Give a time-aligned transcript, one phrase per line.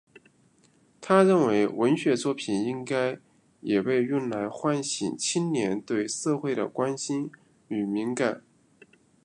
[0.99, 3.19] 他认为文学作品应该
[3.59, 7.29] 也被用来唤醒青年对社会的关心
[7.67, 8.41] 与敏感。